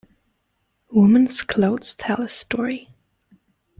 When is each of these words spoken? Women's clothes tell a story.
Women's 0.89 1.43
clothes 1.43 1.93
tell 1.93 2.21
a 2.23 2.27
story. 2.27 2.89